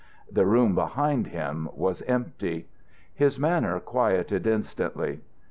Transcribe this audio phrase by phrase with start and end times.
[0.31, 2.67] The room behind him was empty.
[3.13, 5.19] His manner quieted instantly.